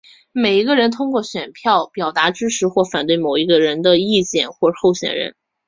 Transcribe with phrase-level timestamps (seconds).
[0.31, 5.35] 每一个人通过选票表达支持或反对某一意见或候选人。